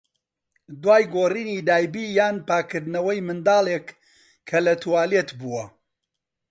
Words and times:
دوای 0.81 1.03
گۆڕینی 1.13 1.57
دایبی 1.67 2.05
یان 2.17 2.35
پاکردنەوەی 2.47 3.25
مناڵێک 3.27 3.87
کە 4.47 4.57
لە 4.65 4.73
توالێت 4.81 5.29
بووە. 5.39 5.65